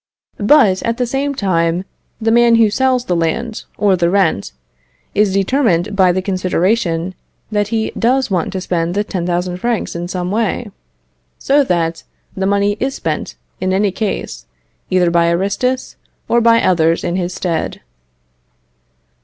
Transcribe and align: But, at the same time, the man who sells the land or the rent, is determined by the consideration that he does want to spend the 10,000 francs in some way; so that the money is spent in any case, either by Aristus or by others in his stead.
But, 0.39 0.81
at 0.81 0.97
the 0.97 1.05
same 1.05 1.35
time, 1.35 1.85
the 2.19 2.31
man 2.31 2.55
who 2.55 2.71
sells 2.71 3.05
the 3.05 3.15
land 3.15 3.65
or 3.77 3.95
the 3.95 4.09
rent, 4.09 4.51
is 5.13 5.31
determined 5.31 5.95
by 5.95 6.11
the 6.11 6.23
consideration 6.23 7.13
that 7.51 7.67
he 7.67 7.91
does 7.91 8.31
want 8.31 8.51
to 8.53 8.61
spend 8.61 8.95
the 8.95 9.03
10,000 9.03 9.57
francs 9.57 9.95
in 9.95 10.07
some 10.07 10.31
way; 10.31 10.71
so 11.37 11.63
that 11.65 12.01
the 12.35 12.47
money 12.47 12.77
is 12.79 12.95
spent 12.95 13.35
in 13.59 13.71
any 13.71 13.91
case, 13.91 14.47
either 14.89 15.11
by 15.11 15.29
Aristus 15.29 15.97
or 16.27 16.41
by 16.41 16.63
others 16.63 17.03
in 17.03 17.15
his 17.15 17.35
stead. 17.35 17.79